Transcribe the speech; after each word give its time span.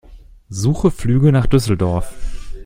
Suche 0.49 0.89
Flüge 0.89 1.31
nach 1.31 1.45
Düsseldorf. 1.45 2.11